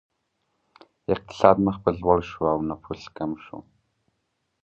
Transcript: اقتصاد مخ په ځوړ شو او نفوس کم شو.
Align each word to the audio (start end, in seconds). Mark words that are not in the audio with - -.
اقتصاد 1.13 1.57
مخ 1.65 1.75
په 1.83 1.89
ځوړ 1.99 2.19
شو 2.29 2.43
او 2.53 2.59
نفوس 2.69 3.03
کم 3.17 3.31
شو. 3.43 3.57